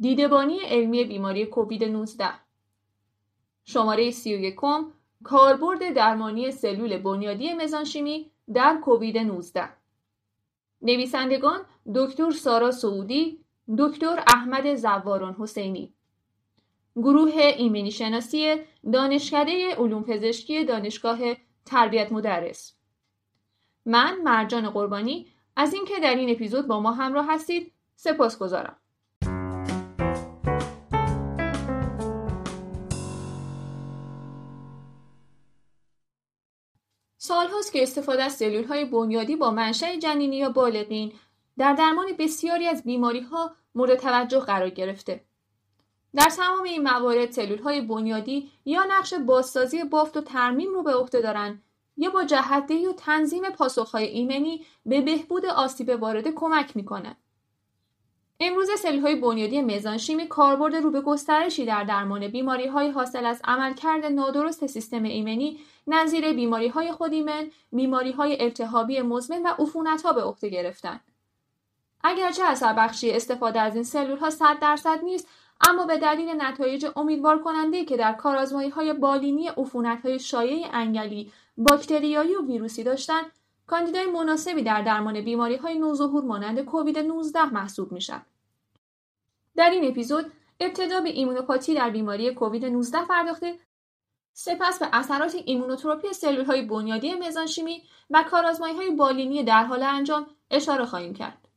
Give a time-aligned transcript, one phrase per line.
[0.00, 2.28] دیدبانی علمی بیماری کووید 19
[3.64, 4.56] شماره 31
[5.24, 9.68] کاربرد درمانی سلول بنیادی مزانشیمی در کووید 19
[10.82, 11.60] نویسندگان
[11.94, 13.44] دکتر سارا سعودی
[13.78, 15.94] دکتر احمد زوارون حسینی.
[16.96, 18.56] گروه ایمنی شناسی
[18.92, 21.18] دانشکده علوم پزشکی دانشگاه
[21.64, 22.74] تربیت مدرس.
[23.86, 28.76] من مرجان قربانی از اینکه در این اپیزود با ما همراه هستید سپاس گذارم.
[37.20, 41.12] سالهاست که استفاده از سلول های بنیادی با منشأ جنینی یا بالغین
[41.58, 45.24] در درمان بسیاری از بیماری ها مورد توجه قرار گرفته.
[46.14, 50.94] در تمام این موارد سلول های بنیادی یا نقش بازسازی بافت و ترمیم رو به
[50.94, 51.62] عهده دارند
[51.96, 57.16] یا با جهتدهی و تنظیم پاسخهای ایمنی به بهبود آسیب وارده کمک می‌کنند.
[58.40, 63.40] امروز سلول های بنیادی مزانشیمی کاربرد رو به گسترشی در درمان بیماری های حاصل از
[63.44, 70.12] عملکرد نادرست سیستم ایمنی نظیر بیماری های خودیمن، بیماری های التهابی مزمن و عفونت ها
[70.12, 71.00] به عهده گرفتند.
[72.04, 75.28] اگرچه اثر بخشی استفاده از این سلول ها 100 درصد نیست
[75.68, 81.32] اما به دلیل نتایج امیدوار کننده که در کارآزمایی های بالینی عفونت های شایع انگلی
[81.56, 83.22] باکتریایی و ویروسی داشتن
[83.68, 88.22] کاندیدای مناسبی در درمان بیماری های نوظهور مانند کووید 19 محسوب میشن.
[89.56, 93.58] در این اپیزود ابتدا به ایمونوپاتی در بیماری کووید 19 پرداخته
[94.32, 100.26] سپس به اثرات ایمونوتروپی سلول های بنیادی مزانشیمی و کارآزمایی های بالینی در حال انجام
[100.50, 101.48] اشاره خواهیم کرد.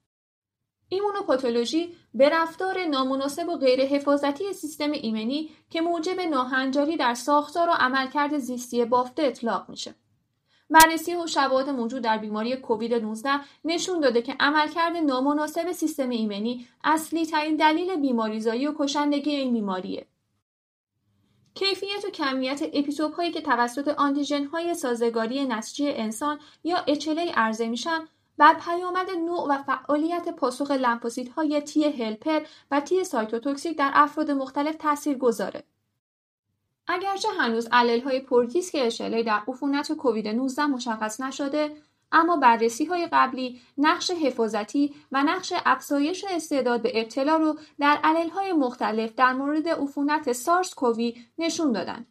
[0.90, 7.72] ایمونوپاتولوژی به رفتار نامناسب و غیر حفاظتی سیستم ایمنی که موجب ناهنجاری در ساختار و
[7.72, 9.96] عملکرد زیستی بافته اطلاق میشه.
[10.72, 13.30] بررسی و شواهد موجود در بیماری کووید 19
[13.66, 20.08] نشون داده که عملکرد نامناسب سیستم ایمنی اصلی ترین دلیل بیماریزایی و کشندگی این بیماریه.
[21.54, 27.68] کیفیت و کمیت اپیتوپ هایی که توسط آنتیژن های سازگاری نسجی انسان یا HLA عرضه
[27.68, 30.72] میشن بر پیامد نوع و فعالیت پاسخ
[31.36, 35.64] های T helper و T cytotoxic در افراد مختلف تاثیر گذاره.
[36.92, 41.76] اگرچه هنوز علل های پرتیسک اشله در عفونت کووید 19 مشخص نشده
[42.12, 48.30] اما بررسی های قبلی نقش حفاظتی و نقش افزایش استعداد به ابتلا رو در علل
[48.30, 52.06] های مختلف در مورد عفونت سارس کووی نشون دادن.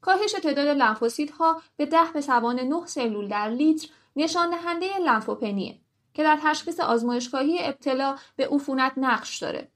[0.00, 5.78] کاهش تعداد لنفوسیدها به ده به توان 9 سلول در لیتر نشان دهنده لنفوپنیه
[6.14, 9.68] که در تشخیص آزمایشگاهی ابتلا به عفونت نقش داره.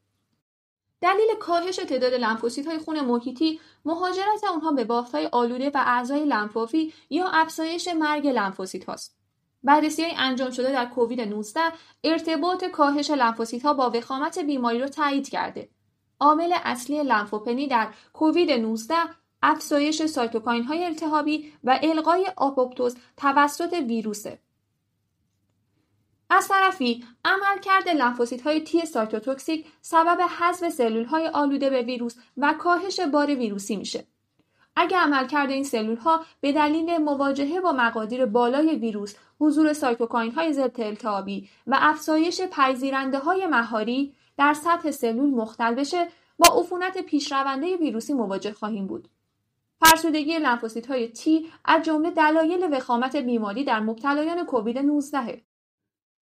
[1.05, 7.29] دلیل کاهش تعداد لنفوسیت‌های خون محیطی مهاجرت آنها به بافت‌های آلوده و اعضای لنفاوی یا
[7.29, 9.17] افزایش مرگ لنفوسیت هاست.
[9.63, 11.61] بررسی انجام شده در کووید 19
[12.05, 15.69] ارتباط کاهش لنفوسیت ها با وخامت بیماری را تایید کرده.
[16.21, 18.95] عامل اصلی لنفوپنی در کووید 19
[19.43, 24.39] افزایش سایتوکاین های التهابی و القای آپوپتوز توسط ویروسه.
[26.31, 27.89] از طرفی عملکرد
[28.45, 34.05] های T cytotoxic سبب حذف سلول های آلوده به ویروس و کاهش بار ویروسی میشه.
[34.77, 40.53] اگر عملکرد این سلول ها به دلیل مواجهه با مقادیر بالای ویروس، حضور سایتوکاین های
[40.53, 46.09] ضد التهابی و افزایش پذیرنده های مهاری در سطح سلول مختل بشه
[46.39, 49.09] با عفونت پیشرونده ویروسی مواجه خواهیم بود.
[49.81, 55.43] فرسودگی لنفوسیت های T از جمله دلایل وخامت بیماری در مبتلایان کووید 19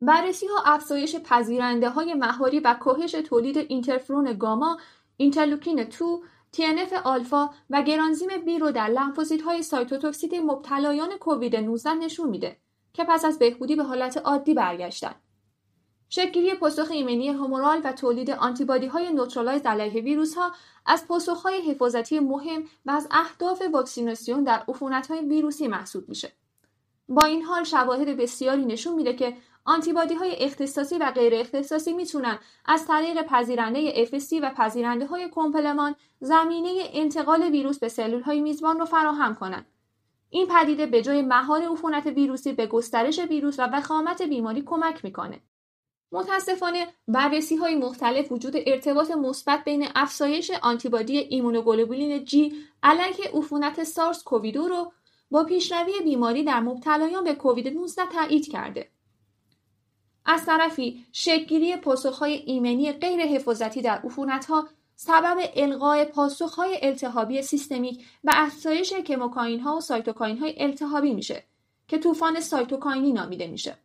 [0.06, 4.78] بررسی ها افزایش پذیرنده های مهاری و کاهش تولید اینترفرون گاما،
[5.18, 6.22] اینترلوکین 2
[6.56, 12.58] TNF آلفا و گرانزیم B رو در لنفوسیت های cytotoxic مبتلایان کووید 19 نشون میده
[12.94, 15.16] که پس از بهبودی به حالت عادی برگشتن.
[16.10, 20.52] شکلگیری پاسخ ایمنی هومورال و تولید آنتیبادی های neutralize علیه ویروس ها
[20.86, 26.32] از پاسخ های حفاظتی مهم و از اهداف واکسیناسیون در عفونت های ویروسی محسوب میشه.
[27.10, 32.40] با این حال شواهد بسیاری نشون میده که آنتیبادی های اختصاصی و غیر اختصاصی می‌تونن
[32.66, 38.80] از طریق پذیرنده FSC و پذیرنده های کمپلمان زمینه انتقال ویروس به سلول های میزبان
[38.80, 39.66] رو فراهم کنند.
[40.30, 45.42] این پدیده به جای مهار عفونت ویروسی به گسترش ویروس و وخامت بیماری کمک می‌کنه.
[46.12, 52.36] متاسفانه بررسی های مختلف وجود ارتباط مثبت بین افزایش آنتیبادی ایمونوگلوبولین G
[52.84, 54.92] علیه عفونت سارس کوویدو رو
[55.32, 58.95] با پیشروی بیماری در مبتلایان به کووید 19 تایید کرده.
[60.26, 64.02] از طرفی شکلگیری پاسخهای ایمنی غیر حفاظتی در
[64.50, 71.44] ها سبب القای پاسخهای التهابی سیستمیک و افزایش کموکاین ها و سایتوکاین های التهابی میشه
[71.88, 73.78] که طوفان سایتوکاینی نامیده میشه.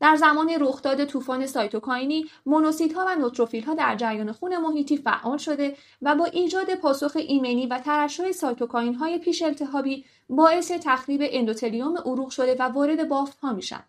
[0.00, 5.38] در زمان رخداد طوفان سایتوکاینی مونوسیت ها و نوتروفیل ها در جریان خون محیطی فعال
[5.38, 11.98] شده و با ایجاد پاسخ ایمنی و ترشح سایتوکاین های پیش التهابی باعث تخریب اندوتلیوم
[11.98, 13.84] عروق شده و وارد بافت ها میشن.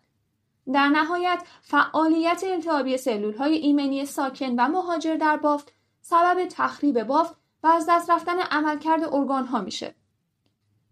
[0.72, 7.34] در نهایت فعالیت التهابی سلول های ایمنی ساکن و مهاجر در بافت سبب تخریب بافت
[7.62, 9.94] و از دست رفتن عملکرد ارگان ها میشه.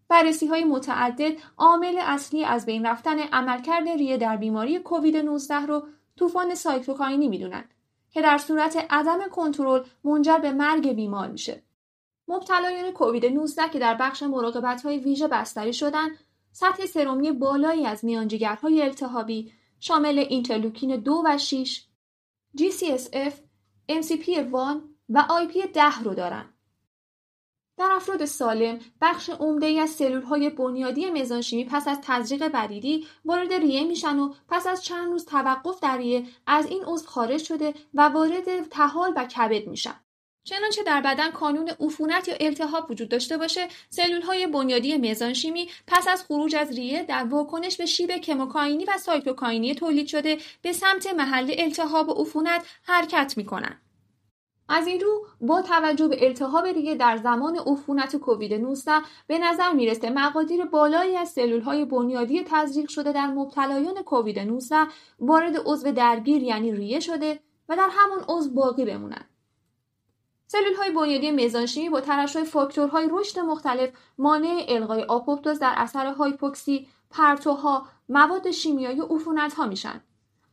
[0.09, 5.87] بررسی های متعدد عامل اصلی از بین رفتن عملکرد ریه در بیماری کووید 19 رو
[6.17, 7.75] طوفان سایتوکاینی می‌دونند
[8.11, 11.63] که در صورت عدم کنترل منجر به مرگ بیمار میشه.
[12.29, 16.09] مبتلایان کووید 19 که در بخش مراقبت های ویژه بستری شدن
[16.53, 21.85] سطح سرومی بالایی از میانجیگرهای التهابی شامل اینترلوکین 2 و 6
[22.59, 23.33] GCSF
[23.89, 24.55] MCP1
[25.09, 26.55] و IP10 رو دارند.
[27.79, 33.07] در افراد سالم بخش عمده ای از سلول های بنیادی مزانشیمی پس از تزریق بدیدی
[33.25, 37.45] وارد ریه میشن و پس از چند روز توقف در ریه از این عضو خارج
[37.45, 39.95] شده و وارد تحال و کبد میشن
[40.49, 46.09] چنانچه در بدن کانون عفونت یا التهاب وجود داشته باشه سلول های بنیادی مزانشیمی پس
[46.09, 51.07] از خروج از ریه در واکنش به شیب کموکاینی و سایتوکاینی تولید شده به سمت
[51.07, 53.81] محل التهاب و عفونت حرکت می‌کنن
[54.69, 58.93] از این رو با توجه به التهاب ریه در زمان عفونت کووید 19
[59.27, 64.77] به نظر می‌رسه مقادیر بالایی از سلول های بنیادی تزریق شده در مبتلایان کووید 19
[65.21, 69.38] وارد عضو درگیر یعنی ریه شده و در همون عضو باقی بمونند.
[70.51, 76.89] سلول های بنیادی مزانشیمی با ترشح فاکتورهای رشد مختلف مانع القای آپوپتوز در اثر هایپوکسی،
[77.11, 80.01] پرتوها، مواد شیمیایی و عفونت ها میشن.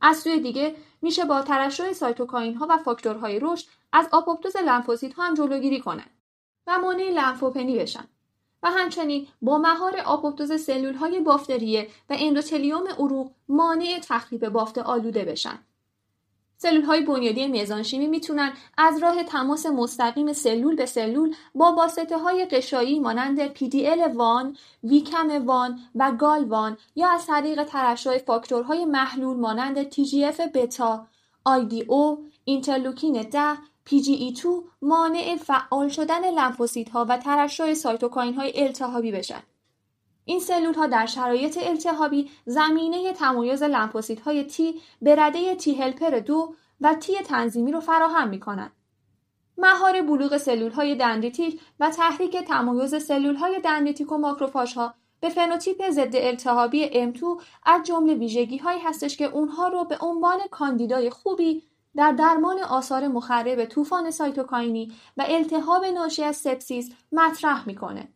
[0.02, 5.24] از سوی دیگه میشه با ترشح سایتوکاین ها و فاکتورهای رشد از آپوپتوز لنفوسیت ها
[5.24, 6.10] هم جلوگیری کنند
[6.68, 8.08] و مانع لنفوپنی بشن
[8.64, 14.78] و همچنین با مهار آپوپتوز سلول های بافت ریه و اندوتلیوم عروق مانع تخریب بافت
[14.78, 15.60] آلوده بشن.
[16.58, 22.46] سلول های بنیادی مزانشیمی می‌تونن از راه تماس مستقیم سلول به سلول با واسطه های
[22.46, 29.38] غشایی مانند PDL one، VCAM one و Gal one یا از طریق ترشح فاکتورهای محلول
[29.38, 31.08] مانند TGF beta،
[31.50, 33.58] IDO، اینترلوکین 10
[33.90, 34.46] PGE2
[34.82, 39.44] مانع فعال شدن لنفوسیت ها و ترشح سایتوکاین های التهابی بشن.
[40.26, 46.20] این سلول ها در شرایط التهابی زمینه تمایز لنفوسیت های تی به رده T helper
[46.20, 48.72] دو و تی تنظیمی رو فراهم می کنند.
[49.58, 55.30] مهار بلوغ سلول های دندریتیک و تحریک تمایز سلول های دندریتیک و ماکروفاژ ها به
[55.30, 57.24] فنوتیپ ضد التهابی M2
[57.66, 61.64] از جمله ویژگی هایی هستش که اونها رو به عنوان کاندیدای خوبی
[61.96, 68.15] در درمان آثار مخرب طوفان سایتوکاینی و التهاب ناشی از سپسیس مطرح می‌کنه.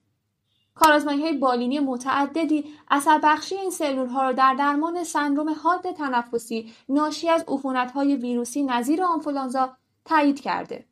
[0.79, 6.73] کارآزمایی های بالینی متعددی اثر بخشی این سلول ها را در درمان سندروم حاد تنفسی
[6.89, 10.85] ناشی از عفونت های ویروسی نظیر آنفولانزا تایید کرده.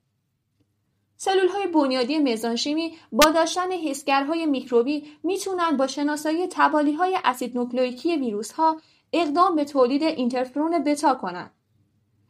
[1.18, 8.16] سلول های بنیادی مزانشیمی با داشتن حسگرهای میکروبی می‌تونن با شناسایی تبالی های اسید نوکلئیکی
[8.18, 8.78] ویروس ها
[9.14, 11.52] اقدام به تولید اینترفرون بتا کنند.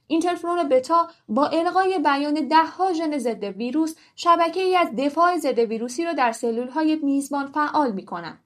[0.08, 6.06] اینترفرون بتا با القای بیان دهها ژن ضد ویروس شبکه ای از دفاع ضد ویروسی
[6.06, 8.40] را در سلول های میزبان فعال می کنند.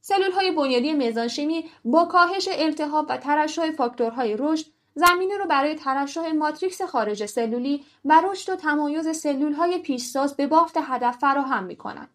[0.00, 6.32] سلول های بنیادی مزانشیمی با کاهش التهاب و ترشح فاکتورهای رشد زمینه رو برای ترشح
[6.32, 11.76] ماتریکس خارج سلولی و رشد و تمایز سلول های پیشساز به بافت هدف فراهم می
[11.76, 12.08] کنند.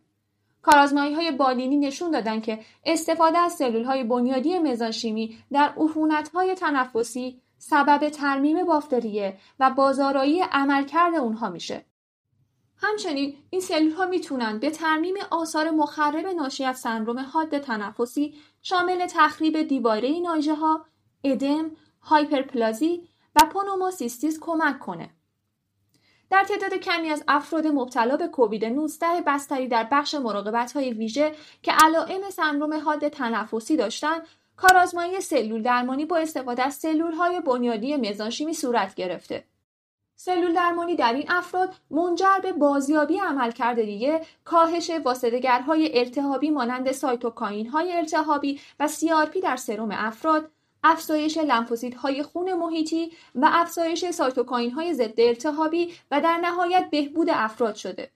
[0.61, 6.55] کارازمایی های بالینی نشون دادن که استفاده از سلول های بنیادی مزانشیمی در عفونت های
[6.55, 11.85] تنفسی سبب ترمیم بافتریه و بازارایی عملکرد اونها میشه.
[12.77, 19.05] همچنین این سلول ها می‌تونن به ترمیم آثار مخرب ناشی از سندروم حاد تنفسی شامل
[19.05, 20.85] تخریب دیواره ناژه ها،
[21.23, 21.71] ادم،
[22.01, 25.09] هایپرپلازی و پونوموسیستیس کمک کنه.
[26.29, 31.35] در تعداد کمی از افراد مبتلا به کووید 19 بستری در بخش مراقبت های ویژه
[31.61, 34.19] که علائم سندروم حاد تنفسی داشتن
[34.57, 39.43] کارآزمایی سلول درمانی با استفاده از سلول های بنیادی مزانشیمی صورت گرفته.
[40.15, 47.67] سلول درمانی در این افراد منجر به بازیابی عملکرد دیگه کاهش واسطهگرهای التهابی مانند سایتوکاین
[47.67, 50.51] های التهابی و CRP در سرم افراد
[50.83, 51.37] افزایش
[51.97, 58.11] های خون محیطی و افزایش سایتوکاین های ضد التهابی و در نهایت بهبود افراد شده.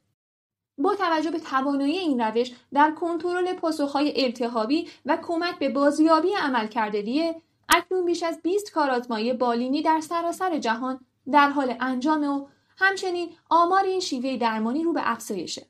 [0.81, 6.95] با توجه به توانایی این روش در کنترل پاسخهای التهابی و کمک به بازیابی عملکرد
[6.95, 7.35] ریه
[7.69, 10.99] اکنون بیش از 20 کارآزمایی بالینی در سراسر جهان
[11.31, 12.47] در حال انجام و
[12.77, 15.65] همچنین آمار این شیوه درمانی رو به افزایشه.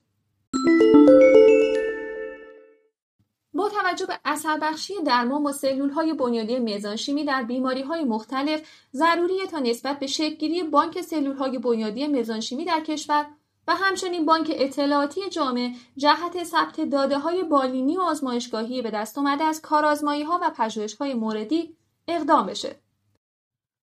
[3.53, 8.61] با توجه به اثر بخشی درمان با سلول های بنیادی مزانشیمی در بیماری های مختلف
[8.93, 13.25] ضروریه تا نسبت به شکلگیری بانک سلول های بنیادی مزانشیمی در کشور
[13.67, 19.43] و همچنین بانک اطلاعاتی جامع جهت ثبت داده های بالینی و آزمایشگاهی به دست آمده
[19.43, 21.75] از کارآزمایی ها و پژوهش های موردی
[22.07, 22.79] اقدام بشه.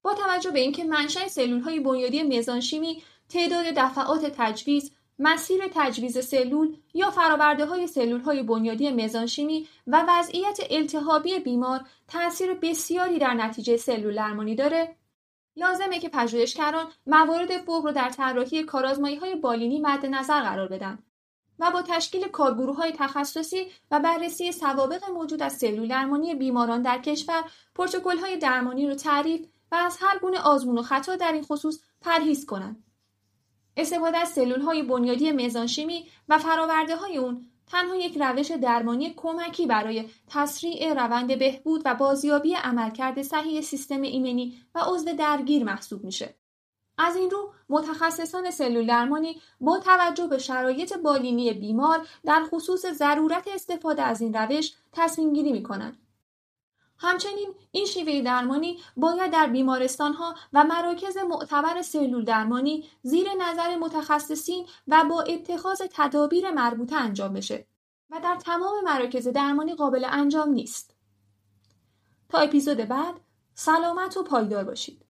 [0.03, 6.77] با توجه به اینکه منشأ سلول های بنیادی مزانشیمی تعداد دفعات تجویز مسیر تجویز سلول
[6.95, 13.77] یا فراورده های سلول های بنیادی مزانشیمی و وضعیت التهابی بیمار تاثیر بسیاری در نتیجه
[13.77, 14.97] سلول درمانی داره
[15.59, 20.99] لازمه که پژوهشگران موارد فوق رو در طراحی کارآزمایی های بالینی مد نظر قرار بدن
[21.59, 26.99] و با تشکیل کارگروه های تخصصی و بررسی سوابق موجود از سلول درمانی بیماران در
[26.99, 31.43] کشور پروتکل های درمانی رو تعریف و از هر گونه آزمون و خطا در این
[31.43, 32.85] خصوص پرهیز کنند
[33.77, 39.67] استفاده از سلول های بنیادی مزانشیمی و فراورده های اون تنها یک روش درمانی کمکی
[39.67, 46.35] برای تسریع روند بهبود و بازیابی عملکرد صحیح سیستم ایمنی و عضو درگیر محسوب میشه.
[46.99, 53.49] از این رو متخصصان سلول درمانی با توجه به شرایط بالینی بیمار در خصوص ضرورت
[53.55, 55.99] استفاده از این روش تصمیم گیری می کنند.
[56.99, 63.77] همچنین این شیوه درمانی باید در بیمارستان ها و مراکز معتبر سلول درمانی زیر نظر
[63.77, 67.67] متخصصین و با اتخاذ تدابیر مربوطه انجام بشه
[68.11, 70.95] و در تمام مراکز درمانی قابل انجام نیست.
[72.29, 73.15] تا اپیزود بعد
[73.55, 75.08] سلامت و پایدار باشید.